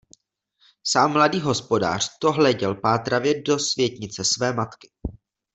[0.83, 4.89] Sám mladý hospodář to hleděl pátravě do světnice své matky.